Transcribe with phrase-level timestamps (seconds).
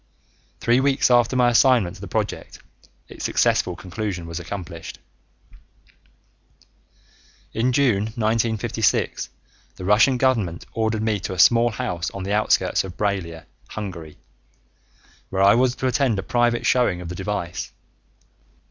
[0.61, 2.57] Three weeks after my assignment to the project,
[3.07, 4.97] its successful conclusion was accomplished.
[7.53, 9.29] In June 1956,
[9.75, 14.17] the Russian government ordered me to a small house on the outskirts of Braila, Hungary,
[15.29, 17.71] where I was to attend a private showing of the device.